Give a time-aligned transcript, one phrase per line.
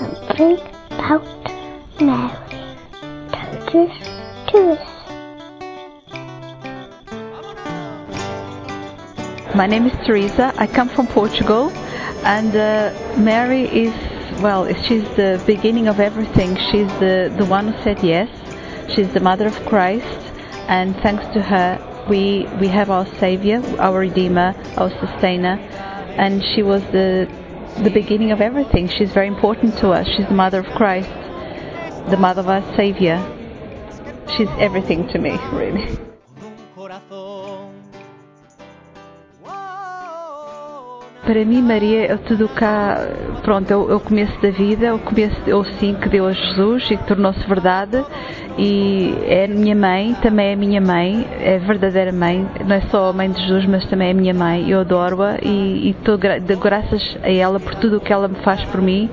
[0.00, 0.58] something
[0.90, 1.24] about
[2.00, 2.32] Mary.
[9.54, 10.54] My name is Teresa.
[10.56, 11.70] I come from Portugal,
[12.24, 13.94] and uh, Mary is
[14.40, 14.72] well.
[14.84, 16.56] She's the beginning of everything.
[16.70, 18.30] She's the the one who said yes.
[18.94, 20.20] She's the mother of Christ,
[20.76, 21.68] and thanks to her,
[22.08, 25.56] we we have our Savior, our Redeemer, our Sustainer,
[26.24, 27.28] and she was the
[27.78, 28.88] the beginning of everything.
[28.88, 30.06] She's very important to us.
[30.16, 31.10] She's the mother of Christ,
[32.10, 33.18] the mother of our Savior.
[34.36, 35.98] She's everything to me, really.
[41.30, 43.06] Para mim, Maria é tudo cá,
[43.44, 46.08] pronto, é o, é o começo da vida, é o começo, é o sim que
[46.08, 48.04] deu a Jesus e que tornou-se verdade.
[48.58, 53.12] E é minha mãe, também é minha mãe, é verdadeira mãe, não é só a
[53.12, 54.68] mãe de Jesus, mas também é minha mãe.
[54.68, 58.82] Eu adoro-a e estou graças a ela por tudo o que ela me faz por
[58.82, 59.08] mim.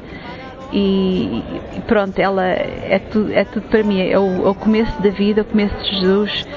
[0.74, 1.44] E,
[1.76, 5.12] e pronto, ela é tudo, é tudo para mim, é o, é o começo da
[5.12, 6.48] vida, é o começo de Jesus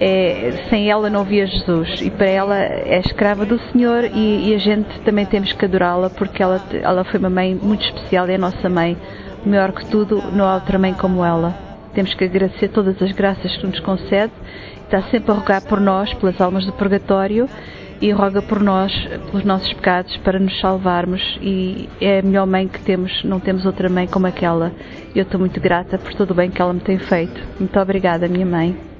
[0.00, 4.54] é, sem ela não havia Jesus e para ela é escrava do Senhor e, e
[4.54, 8.34] a gente também temos que adorá-la porque ela, ela foi uma mãe muito especial, é
[8.34, 8.96] a nossa mãe,
[9.44, 11.54] maior que tudo, não há outra mãe como ela.
[11.94, 14.32] Temos que agradecer todas as graças que nos concede,
[14.82, 17.48] está sempre a rogar por nós, pelas almas do purgatório
[18.00, 18.92] e roga por nós,
[19.30, 23.64] pelos nossos pecados, para nos salvarmos e é a melhor mãe que temos, não temos
[23.64, 24.72] outra mãe como aquela.
[25.14, 27.40] Eu estou muito grata por tudo o bem que ela me tem feito.
[27.58, 28.93] Muito obrigada, minha mãe.